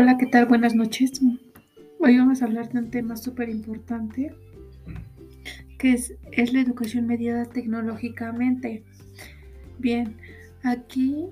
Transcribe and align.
Hola, 0.00 0.16
¿qué 0.16 0.26
tal? 0.26 0.46
Buenas 0.46 0.76
noches. 0.76 1.20
Hoy 1.98 2.18
vamos 2.18 2.40
a 2.40 2.44
hablar 2.44 2.68
de 2.68 2.78
un 2.78 2.88
tema 2.88 3.16
súper 3.16 3.48
importante, 3.48 4.32
que 5.76 5.92
es, 5.92 6.14
es, 6.30 6.52
la 6.52 6.60
educación 6.60 7.08
mediada 7.08 7.46
tecnológicamente. 7.46 8.84
Bien, 9.80 10.16
aquí 10.62 11.30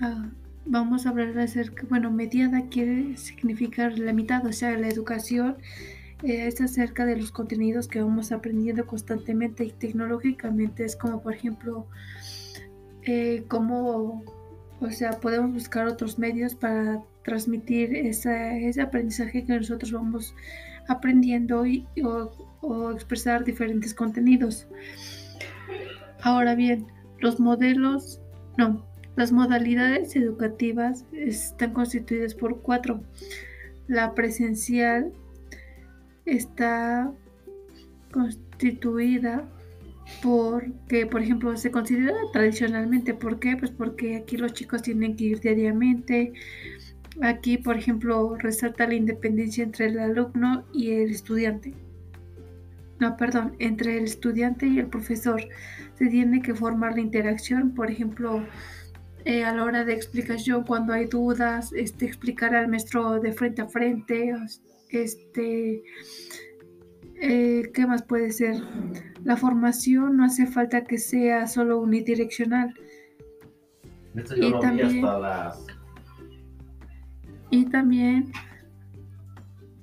uh, 0.00 0.30
vamos 0.64 1.04
a 1.04 1.10
hablar 1.10 1.38
acerca, 1.38 1.86
bueno, 1.90 2.10
mediada 2.10 2.66
quiere 2.70 3.18
significar 3.18 3.98
la 3.98 4.14
mitad, 4.14 4.46
o 4.46 4.54
sea, 4.54 4.78
la 4.78 4.88
educación 4.88 5.58
eh, 6.22 6.46
es 6.46 6.62
acerca 6.62 7.04
de 7.04 7.16
los 7.16 7.30
contenidos 7.30 7.88
que 7.88 8.00
vamos 8.00 8.32
aprendiendo 8.32 8.86
constantemente 8.86 9.64
y 9.66 9.72
tecnológicamente 9.72 10.86
es 10.86 10.96
como, 10.96 11.22
por 11.22 11.34
ejemplo, 11.34 11.86
eh, 13.02 13.44
cómo, 13.48 14.24
o 14.80 14.90
sea, 14.90 15.12
podemos 15.20 15.52
buscar 15.52 15.86
otros 15.86 16.18
medios 16.18 16.54
para 16.54 17.02
transmitir 17.24 17.94
ese 17.94 18.80
aprendizaje 18.80 19.44
que 19.44 19.56
nosotros 19.56 19.92
vamos 19.92 20.34
aprendiendo 20.88 21.66
y, 21.66 21.86
o, 22.02 22.30
o 22.60 22.90
expresar 22.90 23.44
diferentes 23.44 23.94
contenidos. 23.94 24.66
Ahora 26.22 26.54
bien, 26.54 26.86
los 27.18 27.38
modelos, 27.40 28.20
no, 28.56 28.84
las 29.16 29.32
modalidades 29.32 30.16
educativas 30.16 31.04
están 31.12 31.72
constituidas 31.72 32.34
por 32.34 32.62
cuatro. 32.62 33.02
La 33.86 34.14
presencial 34.14 35.12
está 36.24 37.12
constituida 38.12 39.48
porque, 40.22 41.06
por 41.06 41.22
ejemplo, 41.22 41.56
se 41.56 41.70
considera 41.70 42.14
tradicionalmente. 42.32 43.14
¿Por 43.14 43.38
qué? 43.38 43.56
Pues 43.56 43.70
porque 43.70 44.16
aquí 44.16 44.36
los 44.36 44.52
chicos 44.52 44.82
tienen 44.82 45.16
que 45.16 45.24
ir 45.24 45.40
diariamente. 45.40 46.32
Aquí, 47.22 47.58
por 47.58 47.76
ejemplo, 47.76 48.36
resalta 48.36 48.86
la 48.86 48.94
independencia 48.94 49.64
entre 49.64 49.86
el 49.86 49.98
alumno 49.98 50.64
y 50.72 50.92
el 50.92 51.10
estudiante. 51.10 51.74
No, 52.98 53.16
perdón, 53.16 53.56
entre 53.58 53.96
el 53.96 54.04
estudiante 54.04 54.66
y 54.66 54.78
el 54.78 54.86
profesor. 54.86 55.42
Se 55.94 56.06
tiene 56.06 56.42
que 56.42 56.54
formar 56.54 56.94
la 56.94 57.00
interacción, 57.00 57.74
por 57.74 57.90
ejemplo, 57.90 58.44
eh, 59.24 59.44
a 59.44 59.54
la 59.54 59.64
hora 59.64 59.84
de 59.84 59.94
explicación, 59.94 60.64
cuando 60.64 60.92
hay 60.92 61.06
dudas, 61.06 61.72
este, 61.72 62.06
explicar 62.06 62.54
al 62.54 62.68
maestro 62.68 63.20
de 63.20 63.32
frente 63.32 63.62
a 63.62 63.68
frente, 63.68 64.34
este, 64.90 65.82
eh, 67.20 67.70
¿qué 67.74 67.86
más 67.86 68.02
puede 68.02 68.30
ser? 68.32 68.56
La 69.24 69.36
formación 69.36 70.16
no 70.16 70.24
hace 70.24 70.46
falta 70.46 70.84
que 70.84 70.98
sea 70.98 71.46
solo 71.46 71.78
unidireccional. 71.80 72.74
Y 74.36 74.52
también, 74.60 75.04
y 77.50 77.64
también, 77.66 78.32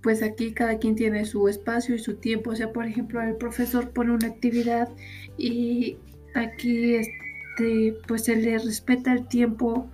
pues 0.01 0.21
aquí 0.21 0.53
cada 0.53 0.79
quien 0.79 0.95
tiene 0.95 1.25
su 1.25 1.47
espacio 1.47 1.95
y 1.95 1.99
su 1.99 2.15
tiempo. 2.15 2.51
O 2.51 2.55
sea, 2.55 2.71
por 2.71 2.85
ejemplo, 2.85 3.21
el 3.21 3.35
profesor 3.35 3.89
pone 3.91 4.11
una 4.11 4.27
actividad 4.27 4.89
y 5.37 5.97
aquí 6.35 6.95
este, 6.95 7.95
pues 8.07 8.25
se 8.25 8.35
le 8.35 8.57
respeta 8.57 9.13
el 9.13 9.27
tiempo 9.27 9.89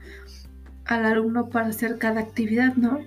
al 0.85 1.05
alumno 1.05 1.49
para 1.49 1.67
hacer 1.67 1.97
cada 1.97 2.21
actividad, 2.21 2.75
¿no? 2.75 2.99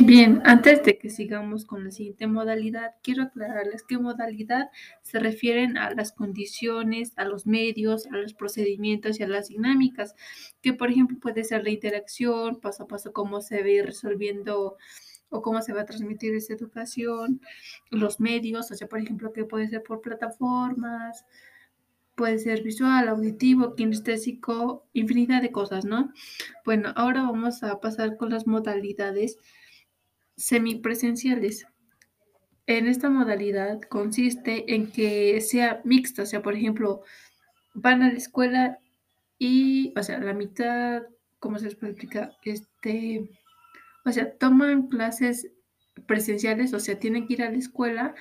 Bien, 0.00 0.40
antes 0.44 0.82
de 0.84 0.98
que 0.98 1.10
sigamos 1.10 1.64
con 1.64 1.84
la 1.84 1.90
siguiente 1.90 2.26
modalidad, 2.26 2.94
quiero 3.02 3.24
aclararles 3.24 3.82
qué 3.82 3.98
modalidad 3.98 4.70
se 5.02 5.18
refieren 5.18 5.76
a 5.76 5.92
las 5.92 6.12
condiciones, 6.12 7.12
a 7.16 7.24
los 7.24 7.46
medios, 7.46 8.06
a 8.06 8.16
los 8.16 8.32
procedimientos 8.34 9.20
y 9.20 9.22
a 9.22 9.28
las 9.28 9.48
dinámicas, 9.48 10.14
que 10.62 10.72
por 10.72 10.90
ejemplo 10.90 11.18
puede 11.20 11.44
ser 11.44 11.62
la 11.64 11.70
interacción, 11.70 12.60
paso 12.60 12.84
a 12.84 12.88
paso 12.88 13.12
cómo 13.12 13.40
se 13.40 13.62
ve 13.62 13.82
resolviendo 13.84 14.76
o 15.30 15.42
cómo 15.42 15.62
se 15.62 15.72
va 15.72 15.82
a 15.82 15.86
transmitir 15.86 16.34
esa 16.34 16.54
educación, 16.54 17.40
los 17.90 18.18
medios, 18.20 18.70
o 18.70 18.74
sea, 18.74 18.88
por 18.88 19.00
ejemplo, 19.00 19.32
que 19.32 19.44
puede 19.44 19.68
ser 19.68 19.82
por 19.82 20.00
plataformas, 20.00 21.24
puede 22.14 22.38
ser 22.38 22.62
visual, 22.62 23.08
auditivo, 23.08 23.74
kinestésico, 23.74 24.86
infinidad 24.92 25.42
de 25.42 25.52
cosas, 25.52 25.84
¿no? 25.84 26.12
Bueno, 26.64 26.92
ahora 26.96 27.22
vamos 27.22 27.62
a 27.62 27.80
pasar 27.80 28.16
con 28.16 28.30
las 28.30 28.46
modalidades 28.46 29.38
semipresenciales. 30.36 31.66
En 32.66 32.86
esta 32.86 33.10
modalidad 33.10 33.80
consiste 33.82 34.74
en 34.74 34.90
que 34.90 35.40
sea 35.40 35.80
mixta, 35.84 36.22
o 36.22 36.26
sea, 36.26 36.42
por 36.42 36.54
ejemplo, 36.54 37.02
van 37.74 38.02
a 38.02 38.10
la 38.10 38.18
escuela 38.18 38.78
y, 39.38 39.92
o 39.96 40.02
sea, 40.02 40.18
la 40.18 40.34
mitad, 40.34 41.02
¿cómo 41.40 41.58
se 41.58 41.66
les 41.66 41.74
puede 41.74 41.92
explicar? 41.92 42.36
Este, 42.44 43.28
o 44.04 44.12
sea, 44.12 44.36
toman 44.36 44.88
clases 44.88 45.50
presenciales, 46.06 46.72
o 46.74 46.80
sea, 46.80 46.98
tienen 46.98 47.26
que 47.26 47.34
ir 47.34 47.42
a 47.42 47.50
la 47.50 47.58
escuela 47.58 48.14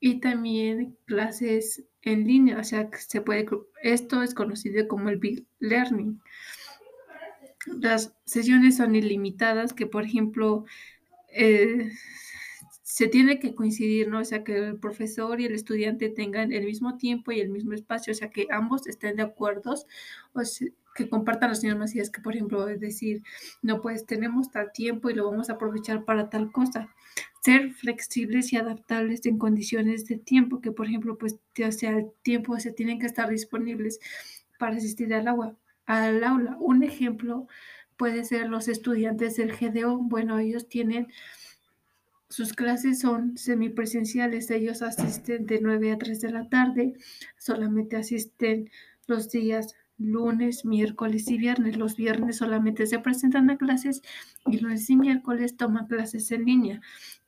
y 0.00 0.20
también 0.20 0.96
clases 1.06 1.84
en 2.02 2.26
línea, 2.26 2.58
o 2.58 2.64
sea, 2.64 2.88
se 2.92 3.20
puede, 3.20 3.46
esto 3.82 4.22
es 4.22 4.34
conocido 4.34 4.86
como 4.88 5.08
el 5.08 5.18
big 5.18 5.46
learning. 5.58 6.20
Las 7.80 8.14
sesiones 8.24 8.76
son 8.76 8.94
ilimitadas, 8.94 9.72
que 9.72 9.86
por 9.86 10.04
ejemplo, 10.04 10.64
eh, 11.38 11.92
se 12.82 13.06
tiene 13.06 13.38
que 13.38 13.54
coincidir, 13.54 14.08
¿no? 14.08 14.20
O 14.20 14.24
sea, 14.24 14.42
que 14.42 14.56
el 14.58 14.78
profesor 14.80 15.40
y 15.40 15.44
el 15.46 15.54
estudiante 15.54 16.08
tengan 16.08 16.52
el 16.52 16.64
mismo 16.64 16.96
tiempo 16.96 17.30
y 17.30 17.40
el 17.40 17.48
mismo 17.48 17.72
espacio, 17.74 18.12
o 18.12 18.16
sea, 18.16 18.30
que 18.30 18.48
ambos 18.50 18.88
estén 18.88 19.16
de 19.16 19.22
acuerdo, 19.22 19.74
o 20.32 20.40
que 20.96 21.08
compartan 21.08 21.50
las 21.50 21.62
mismas 21.62 21.94
ideas, 21.94 22.10
que 22.10 22.20
por 22.20 22.34
ejemplo, 22.34 22.68
es 22.68 22.80
decir, 22.80 23.22
no, 23.62 23.80
pues 23.80 24.04
tenemos 24.04 24.50
tal 24.50 24.72
tiempo 24.72 25.10
y 25.10 25.14
lo 25.14 25.30
vamos 25.30 25.48
a 25.48 25.52
aprovechar 25.52 26.04
para 26.04 26.28
tal 26.28 26.50
cosa. 26.50 26.88
Ser 27.44 27.72
flexibles 27.72 28.52
y 28.52 28.56
adaptables 28.56 29.24
en 29.26 29.38
condiciones 29.38 30.06
de 30.06 30.18
tiempo, 30.18 30.60
que 30.60 30.72
por 30.72 30.86
ejemplo, 30.86 31.16
pues, 31.18 31.38
o 31.64 31.72
sea, 31.72 31.90
el 31.90 32.10
tiempo, 32.22 32.54
o 32.54 32.58
sea, 32.58 32.74
tienen 32.74 32.98
que 32.98 33.06
estar 33.06 33.28
disponibles 33.30 34.00
para 34.58 34.76
asistir 34.76 35.14
al 35.14 35.28
agua, 35.28 35.56
al 35.86 36.24
aula. 36.24 36.56
Un 36.58 36.82
ejemplo 36.82 37.46
puede 37.98 38.24
ser 38.24 38.48
los 38.48 38.68
estudiantes 38.68 39.36
del 39.36 39.54
GDO. 39.54 39.98
Bueno, 39.98 40.38
ellos 40.38 40.68
tienen, 40.68 41.08
sus 42.30 42.54
clases 42.54 43.00
son 43.00 43.36
semipresenciales, 43.36 44.50
ellos 44.50 44.80
asisten 44.80 45.44
de 45.46 45.60
9 45.60 45.92
a 45.92 45.98
3 45.98 46.20
de 46.20 46.30
la 46.30 46.48
tarde, 46.48 46.94
solamente 47.36 47.96
asisten 47.96 48.70
los 49.06 49.30
días 49.30 49.74
lunes, 49.98 50.64
miércoles 50.64 51.28
y 51.28 51.38
viernes. 51.38 51.76
Los 51.76 51.96
viernes 51.96 52.36
solamente 52.36 52.86
se 52.86 53.00
presentan 53.00 53.50
a 53.50 53.58
clases 53.58 54.00
y 54.46 54.58
lunes 54.58 54.88
y 54.88 54.96
miércoles 54.96 55.56
toman 55.56 55.88
clases 55.88 56.30
en 56.30 56.44
línea. 56.44 56.80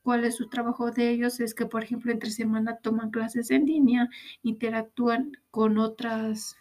¿Cuál 0.02 0.24
es 0.24 0.36
su 0.36 0.48
trabajo 0.48 0.90
de 0.92 1.10
ellos? 1.10 1.40
Es 1.40 1.54
que, 1.54 1.66
por 1.66 1.82
ejemplo, 1.82 2.12
entre 2.12 2.30
semana 2.30 2.76
toman 2.76 3.10
clases 3.10 3.50
en 3.50 3.66
línea, 3.66 4.08
interactúan 4.42 5.32
con 5.50 5.78
otras 5.78 6.56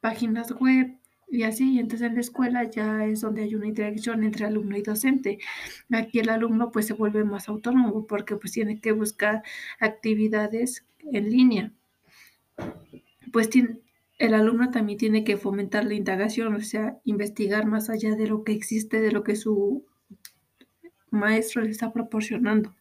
páginas 0.00 0.52
web, 0.52 0.98
y 1.30 1.42
así, 1.42 1.78
entonces 1.78 2.08
en 2.08 2.14
la 2.14 2.20
escuela 2.20 2.64
ya 2.64 3.04
es 3.04 3.20
donde 3.20 3.42
hay 3.42 3.54
una 3.54 3.66
interacción 3.66 4.24
entre 4.24 4.46
alumno 4.46 4.76
y 4.76 4.82
docente. 4.82 5.38
Aquí 5.92 6.20
el 6.20 6.30
alumno 6.30 6.70
pues 6.70 6.86
se 6.86 6.94
vuelve 6.94 7.24
más 7.24 7.48
autónomo 7.48 8.06
porque 8.06 8.36
pues 8.36 8.52
tiene 8.52 8.80
que 8.80 8.92
buscar 8.92 9.42
actividades 9.80 10.86
en 11.12 11.30
línea. 11.30 11.72
Pues 13.32 13.50
el 14.18 14.34
alumno 14.34 14.70
también 14.70 14.98
tiene 14.98 15.24
que 15.24 15.36
fomentar 15.36 15.84
la 15.84 15.94
indagación, 15.94 16.54
o 16.54 16.60
sea, 16.60 16.98
investigar 17.04 17.66
más 17.66 17.90
allá 17.90 18.16
de 18.16 18.26
lo 18.26 18.44
que 18.44 18.52
existe, 18.52 19.00
de 19.00 19.12
lo 19.12 19.22
que 19.22 19.36
su 19.36 19.84
maestro 21.10 21.62
le 21.62 21.70
está 21.70 21.92
proporcionando. 21.92 22.74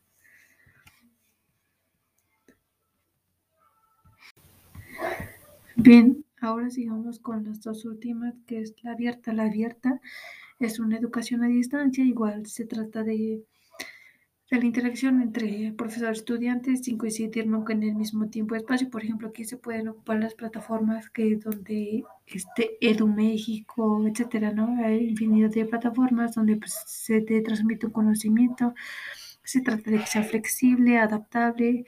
Bien, 5.75 6.25
Ahora 6.47 6.69
sigamos 6.69 7.19
con 7.19 7.43
las 7.43 7.59
dos 7.61 7.83
últimas, 7.83 8.33
que 8.45 8.61
es 8.61 8.73
la 8.81 8.93
abierta. 8.93 9.33
La 9.33 9.43
abierta 9.43 9.99
es 10.59 10.79
una 10.79 10.97
educación 10.97 11.43
a 11.43 11.47
distancia, 11.47 12.05
igual 12.05 12.45
se 12.45 12.65
trata 12.65 13.03
de, 13.03 13.43
de 14.49 14.57
la 14.57 14.65
interacción 14.65 15.21
entre 15.21 15.73
profesor 15.73 16.13
estudiantes 16.13 16.85
sin 16.85 16.97
coincidir 16.97 17.47
nunca 17.47 17.73
en 17.73 17.83
el 17.83 17.95
mismo 17.95 18.29
tiempo 18.29 18.55
y 18.55 18.59
espacio. 18.59 18.89
Por 18.89 19.03
ejemplo, 19.03 19.27
aquí 19.27 19.43
se 19.43 19.57
pueden 19.57 19.89
ocupar 19.89 20.19
las 20.21 20.35
plataformas 20.35 21.09
que 21.09 21.35
donde 21.35 22.05
este 22.25 22.77
Edu 22.79 23.07
México, 23.07 24.07
etcétera, 24.07 24.53
¿no? 24.53 24.81
Hay 24.85 25.09
infinidad 25.09 25.49
de 25.49 25.65
plataformas 25.65 26.35
donde 26.35 26.55
pues, 26.55 26.81
se 26.85 27.19
te 27.19 27.41
transmite 27.41 27.87
un 27.87 27.91
conocimiento. 27.91 28.73
Se 29.43 29.59
trata 29.59 29.91
de 29.91 29.99
que 29.99 30.07
sea 30.07 30.23
flexible, 30.23 30.97
adaptable, 30.97 31.85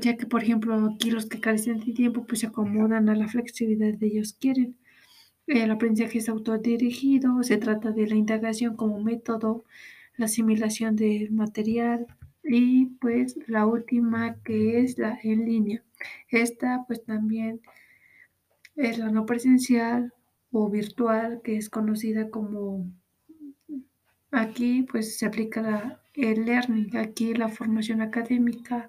ya 0.00 0.16
que, 0.16 0.26
por 0.26 0.42
ejemplo, 0.42 0.74
aquí 0.94 1.10
los 1.10 1.26
que 1.26 1.40
carecen 1.40 1.80
de 1.80 1.92
tiempo 1.92 2.24
pues 2.26 2.40
se 2.40 2.46
acomodan 2.46 3.08
a 3.08 3.14
la 3.14 3.28
flexibilidad 3.28 3.94
de 3.98 4.06
ellos 4.06 4.34
quieren. 4.34 4.76
El 5.46 5.70
aprendizaje 5.70 6.18
es 6.18 6.28
autodirigido, 6.28 7.42
se 7.42 7.58
trata 7.58 7.90
de 7.92 8.06
la 8.06 8.14
indagación 8.14 8.76
como 8.76 9.00
método, 9.00 9.64
la 10.16 10.26
asimilación 10.26 10.96
del 10.96 11.30
material 11.32 12.06
y 12.42 12.86
pues 13.00 13.36
la 13.46 13.66
última 13.66 14.36
que 14.42 14.80
es 14.80 14.98
la 14.98 15.18
en 15.22 15.44
línea. 15.44 15.82
Esta 16.28 16.84
pues 16.86 17.04
también 17.04 17.60
es 18.76 18.98
la 18.98 19.10
no 19.10 19.26
presencial 19.26 20.12
o 20.50 20.70
virtual, 20.70 21.40
que 21.42 21.56
es 21.56 21.68
conocida 21.68 22.30
como 22.30 22.90
aquí 24.30 24.82
pues 24.90 25.18
se 25.18 25.26
aplica 25.26 26.00
el 26.14 26.44
learning, 26.46 26.96
aquí 26.96 27.34
la 27.34 27.48
formación 27.48 28.00
académica, 28.00 28.88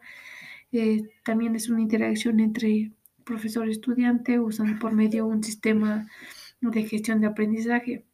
eh, 0.78 1.12
también 1.24 1.56
es 1.56 1.70
una 1.70 1.82
interacción 1.82 2.40
entre 2.40 2.92
profesor-estudiante 3.24 4.40
usando 4.40 4.80
por 4.80 4.94
medio 4.94 5.26
un 5.26 5.44
sistema 5.44 6.08
de 6.62 6.84
gestión 6.84 7.22
de 7.22 7.28
aprendizaje. 7.28 8.06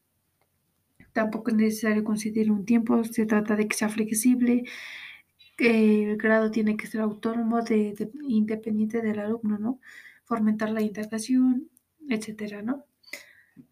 Tampoco 1.14 1.52
es 1.52 1.58
necesario 1.58 2.04
considerar 2.04 2.52
un 2.52 2.66
tiempo, 2.66 3.04
se 3.04 3.26
trata 3.26 3.56
de 3.56 3.68
que 3.68 3.76
sea 3.76 3.90
flexible, 3.90 4.64
el 5.58 6.18
grado 6.18 6.50
tiene 6.50 6.76
que 6.76 6.88
ser 6.88 7.02
autónomo, 7.02 7.62
de, 7.62 8.12
independiente 8.28 9.02
del 9.02 9.20
alumno, 9.20 9.60
¿no? 9.60 9.80
Fomentar 10.26 10.72
la 10.72 10.82
integración, 10.82 11.70
etcétera, 12.10 12.62
¿no? 12.62 12.86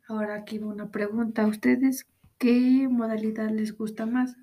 Ahora 0.08 0.36
aquí 0.36 0.60
una 0.60 0.92
pregunta. 0.92 1.44
¿A 1.44 1.48
ustedes 1.48 2.06
qué 2.38 2.88
modalidad 2.90 3.50
les 3.50 3.76
gusta 3.76 4.06
más? 4.06 4.38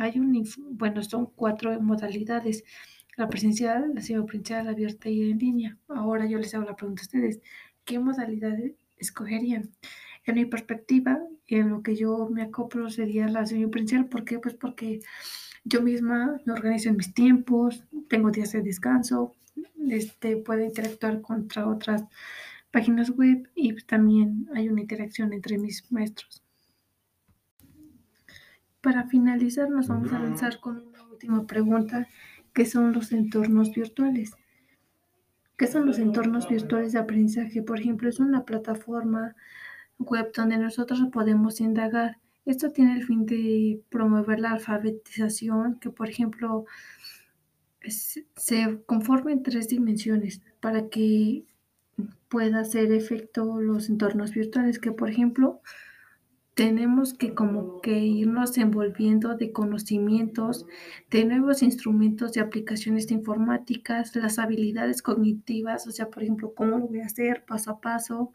Hay 0.00 0.18
un, 0.18 0.44
bueno, 0.72 1.02
son 1.02 1.26
cuatro 1.26 1.80
modalidades. 1.80 2.64
La 3.16 3.28
presencial, 3.28 3.92
la 3.94 4.02
semipresencial, 4.02 4.68
abierta 4.68 5.08
y 5.08 5.30
en 5.30 5.38
línea. 5.38 5.78
Ahora 5.88 6.26
yo 6.26 6.38
les 6.38 6.54
hago 6.54 6.64
la 6.64 6.76
pregunta 6.76 7.02
a 7.02 7.06
ustedes. 7.06 7.40
¿Qué 7.84 7.98
modalidad 7.98 8.56
escogerían? 8.98 9.70
En 10.24 10.34
mi 10.34 10.44
perspectiva, 10.44 11.18
en 11.46 11.70
lo 11.70 11.82
que 11.82 11.96
yo 11.96 12.28
me 12.30 12.42
acoplo 12.42 12.90
sería 12.90 13.28
la 13.28 13.46
semipresencial. 13.46 14.06
¿Por 14.06 14.24
qué? 14.24 14.38
Pues 14.38 14.54
porque 14.54 15.00
yo 15.64 15.82
misma 15.82 16.40
me 16.44 16.52
organizo 16.52 16.90
en 16.90 16.96
mis 16.96 17.14
tiempos, 17.14 17.84
tengo 18.08 18.30
días 18.30 18.52
de 18.52 18.62
descanso, 18.62 19.34
este, 19.90 20.36
puedo 20.36 20.60
interactuar 20.60 21.20
contra 21.20 21.66
otras 21.66 22.04
páginas 22.70 23.10
web 23.10 23.48
y 23.54 23.74
también 23.84 24.48
hay 24.54 24.68
una 24.68 24.82
interacción 24.82 25.32
entre 25.32 25.58
mis 25.58 25.90
maestros. 25.90 26.42
Para 28.80 29.08
finalizar, 29.08 29.68
nos 29.70 29.88
vamos 29.88 30.12
a 30.12 30.18
lanzar 30.18 30.60
con 30.60 30.86
una 30.86 31.02
última 31.04 31.46
pregunta, 31.46 32.06
que 32.56 32.66
son 32.66 32.92
los 32.92 33.12
entornos 33.12 33.70
virtuales. 33.70 34.32
¿Qué 35.56 35.68
son 35.68 35.86
los 35.86 36.00
entornos 36.00 36.48
virtuales 36.48 36.92
de 36.92 36.98
aprendizaje? 36.98 37.62
Por 37.62 37.78
ejemplo, 37.78 38.08
es 38.08 38.18
una 38.18 38.44
plataforma 38.44 39.36
web 39.98 40.32
donde 40.34 40.58
nosotros 40.58 41.00
podemos 41.12 41.60
indagar 41.60 42.18
esto 42.46 42.70
tiene 42.70 42.94
el 42.94 43.04
fin 43.04 43.26
de 43.26 43.82
promover 43.90 44.38
la 44.38 44.52
alfabetización, 44.52 45.80
que 45.80 45.90
por 45.90 46.08
ejemplo 46.08 46.64
se 47.88 48.82
conforme 48.86 49.32
en 49.32 49.42
tres 49.42 49.68
dimensiones 49.68 50.40
para 50.60 50.88
que 50.88 51.44
pueda 52.28 52.60
hacer 52.60 52.92
efecto 52.92 53.60
los 53.60 53.88
entornos 53.88 54.32
virtuales, 54.32 54.78
que 54.78 54.92
por 54.92 55.10
ejemplo 55.10 55.60
tenemos 56.56 57.12
que 57.12 57.34
como 57.34 57.82
que 57.82 57.98
irnos 57.98 58.56
envolviendo 58.56 59.36
de 59.36 59.52
conocimientos, 59.52 60.64
de 61.10 61.26
nuevos 61.26 61.62
instrumentos 61.62 62.32
de 62.32 62.40
aplicaciones 62.40 63.10
informáticas, 63.10 64.16
las 64.16 64.38
habilidades 64.38 65.02
cognitivas, 65.02 65.86
o 65.86 65.90
sea, 65.92 66.08
por 66.08 66.22
ejemplo, 66.22 66.54
cómo 66.54 66.78
lo 66.78 66.86
voy 66.86 67.00
a 67.00 67.06
hacer 67.06 67.44
paso 67.44 67.72
a 67.72 67.80
paso. 67.82 68.32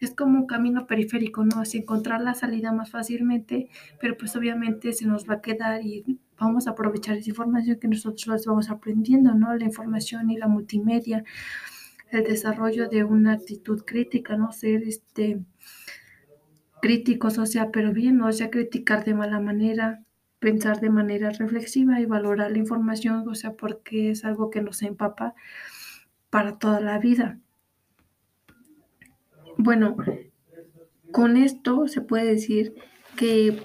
Es 0.00 0.16
como 0.16 0.40
un 0.40 0.46
camino 0.48 0.88
periférico, 0.88 1.44
¿no? 1.44 1.60
Así 1.60 1.78
encontrar 1.78 2.22
la 2.22 2.34
salida 2.34 2.72
más 2.72 2.90
fácilmente, 2.90 3.68
pero 4.00 4.16
pues 4.16 4.34
obviamente 4.34 4.92
se 4.92 5.06
nos 5.06 5.30
va 5.30 5.34
a 5.34 5.40
quedar 5.40 5.86
y 5.86 6.18
vamos 6.40 6.66
a 6.66 6.72
aprovechar 6.72 7.18
esa 7.18 7.30
información 7.30 7.78
que 7.78 7.86
nosotros 7.86 8.46
vamos 8.46 8.68
aprendiendo, 8.68 9.32
¿no? 9.34 9.54
La 9.54 9.64
información 9.64 10.28
y 10.30 10.38
la 10.38 10.48
multimedia, 10.48 11.22
el 12.10 12.24
desarrollo 12.24 12.88
de 12.88 13.04
una 13.04 13.34
actitud 13.34 13.84
crítica, 13.84 14.36
¿no? 14.36 14.50
Ser 14.50 14.82
este 14.82 15.44
críticos, 16.80 17.38
o 17.38 17.46
sea, 17.46 17.70
pero 17.70 17.92
bien, 17.92 18.20
o 18.22 18.32
sea 18.32 18.50
criticar 18.50 19.04
de 19.04 19.14
mala 19.14 19.40
manera, 19.40 20.04
pensar 20.38 20.80
de 20.80 20.90
manera 20.90 21.30
reflexiva 21.30 22.00
y 22.00 22.06
valorar 22.06 22.50
la 22.50 22.58
información, 22.58 23.28
o 23.28 23.34
sea, 23.34 23.54
porque 23.54 24.10
es 24.10 24.24
algo 24.24 24.50
que 24.50 24.62
nos 24.62 24.82
empapa 24.82 25.34
para 26.30 26.58
toda 26.58 26.80
la 26.80 26.98
vida. 26.98 27.38
Bueno, 29.56 29.96
con 31.12 31.36
esto 31.36 31.88
se 31.88 32.00
puede 32.00 32.24
decir 32.24 32.74
que 33.16 33.62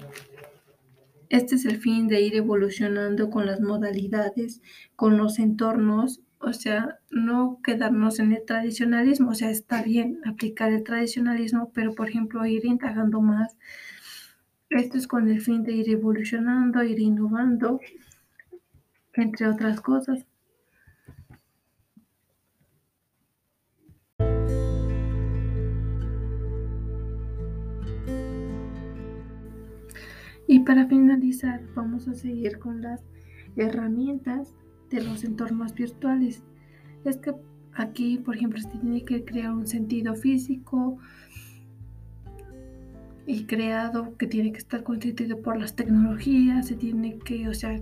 este 1.28 1.54
es 1.56 1.64
el 1.64 1.78
fin 1.78 2.08
de 2.08 2.20
ir 2.20 2.36
evolucionando 2.36 3.30
con 3.30 3.46
las 3.46 3.60
modalidades, 3.60 4.62
con 4.94 5.16
los 5.16 5.38
entornos 5.38 6.20
o 6.46 6.52
sea, 6.52 7.00
no 7.10 7.58
quedarnos 7.64 8.20
en 8.20 8.32
el 8.32 8.44
tradicionalismo, 8.44 9.30
o 9.30 9.34
sea, 9.34 9.50
está 9.50 9.82
bien 9.82 10.20
aplicar 10.24 10.72
el 10.72 10.84
tradicionalismo, 10.84 11.72
pero 11.74 11.92
por 11.92 12.08
ejemplo 12.08 12.46
ir 12.46 12.64
indagando 12.64 13.20
más. 13.20 13.56
Esto 14.70 14.96
es 14.96 15.08
con 15.08 15.28
el 15.28 15.40
fin 15.40 15.64
de 15.64 15.72
ir 15.72 15.90
evolucionando, 15.90 16.84
ir 16.84 17.00
innovando, 17.00 17.80
entre 19.14 19.48
otras 19.48 19.80
cosas. 19.80 20.24
Y 30.46 30.60
para 30.60 30.86
finalizar, 30.86 31.60
vamos 31.74 32.06
a 32.06 32.14
seguir 32.14 32.60
con 32.60 32.82
las 32.82 33.02
herramientas 33.56 34.54
de 34.90 35.02
los 35.02 35.24
entornos 35.24 35.74
virtuales. 35.74 36.42
Es 37.04 37.16
que 37.18 37.34
aquí, 37.74 38.18
por 38.18 38.36
ejemplo, 38.36 38.60
se 38.60 38.68
tiene 38.68 39.04
que 39.04 39.24
crear 39.24 39.52
un 39.52 39.66
sentido 39.66 40.14
físico 40.14 40.98
y 43.26 43.44
creado 43.44 44.16
que 44.16 44.26
tiene 44.26 44.52
que 44.52 44.58
estar 44.58 44.82
constituido 44.82 45.40
por 45.42 45.58
las 45.58 45.74
tecnologías, 45.74 46.68
se 46.68 46.76
tiene 46.76 47.18
que, 47.18 47.48
o 47.48 47.54
sea, 47.54 47.80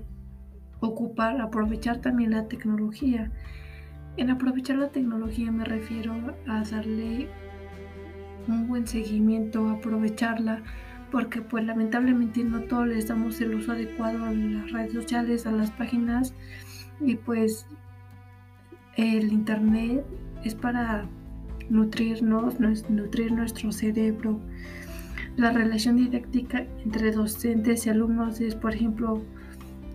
ocupar, 0.80 1.40
aprovechar 1.40 2.00
también 2.00 2.30
la 2.30 2.48
tecnología. 2.48 3.30
En 4.16 4.30
aprovechar 4.30 4.76
la 4.76 4.90
tecnología 4.90 5.50
me 5.50 5.64
refiero 5.64 6.14
a 6.46 6.62
darle 6.62 7.28
un 8.48 8.68
buen 8.68 8.86
seguimiento, 8.86 9.68
aprovecharla, 9.68 10.62
porque 11.10 11.40
pues 11.40 11.64
lamentablemente 11.64 12.42
no 12.42 12.62
todos 12.62 12.88
les 12.88 13.08
damos 13.08 13.40
el 13.40 13.54
uso 13.54 13.72
adecuado 13.72 14.24
a 14.24 14.32
las 14.32 14.72
redes 14.72 14.92
sociales, 14.92 15.46
a 15.46 15.52
las 15.52 15.70
páginas 15.70 16.34
y 17.00 17.16
pues 17.16 17.66
el 18.96 19.32
Internet 19.32 20.04
es 20.44 20.54
para 20.54 21.06
nutrirnos, 21.68 22.60
nutrir 22.60 23.32
nuestro 23.32 23.72
cerebro. 23.72 24.40
La 25.36 25.50
relación 25.50 25.96
didáctica 25.96 26.64
entre 26.84 27.10
docentes 27.10 27.86
y 27.86 27.90
alumnos 27.90 28.40
es, 28.40 28.54
por 28.54 28.74
ejemplo, 28.74 29.22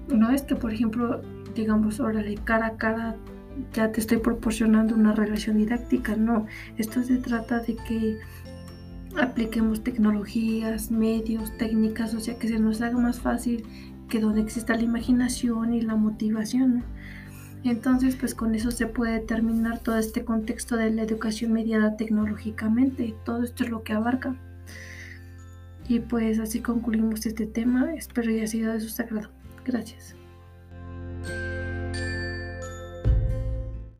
no 0.09 0.31
es 0.31 0.41
que, 0.41 0.55
por 0.55 0.73
ejemplo, 0.73 1.21
digamos, 1.55 1.99
órale, 1.99 2.35
cara 2.43 2.67
a 2.67 2.77
cara 2.77 3.15
ya 3.73 3.91
te 3.91 3.99
estoy 3.99 4.17
proporcionando 4.17 4.95
una 4.95 5.13
relación 5.13 5.57
didáctica, 5.57 6.15
no. 6.15 6.45
Esto 6.77 7.03
se 7.03 7.17
trata 7.17 7.59
de 7.59 7.75
que 7.75 8.17
apliquemos 9.17 9.83
tecnologías, 9.83 10.91
medios, 10.91 11.55
técnicas, 11.57 12.13
o 12.13 12.19
sea, 12.19 12.37
que 12.37 12.47
se 12.47 12.59
nos 12.59 12.81
haga 12.81 12.97
más 12.97 13.19
fácil 13.19 13.65
que 14.09 14.19
donde 14.19 14.41
exista 14.41 14.75
la 14.75 14.81
imaginación 14.81 15.73
y 15.73 15.81
la 15.81 15.95
motivación. 15.95 16.83
Entonces, 17.63 18.15
pues 18.15 18.35
con 18.35 18.55
eso 18.55 18.71
se 18.71 18.87
puede 18.87 19.13
determinar 19.13 19.79
todo 19.79 19.97
este 19.97 20.23
contexto 20.23 20.75
de 20.75 20.91
la 20.91 21.03
educación 21.03 21.51
mediada 21.51 21.97
tecnológicamente. 21.97 23.15
Todo 23.25 23.43
esto 23.43 23.63
es 23.63 23.69
lo 23.69 23.83
que 23.83 23.93
abarca. 23.93 24.35
Y 25.87 25.99
pues 25.99 26.39
así 26.39 26.61
concluimos 26.61 27.25
este 27.25 27.47
tema. 27.47 27.93
Espero 27.95 28.31
haya 28.31 28.47
sido 28.47 28.73
de 28.73 28.79
su 28.79 28.89
sagrado. 28.89 29.29
Gracias. 29.65 30.18